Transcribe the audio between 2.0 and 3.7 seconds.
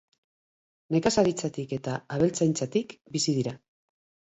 abeltzaintzatik bizi dira.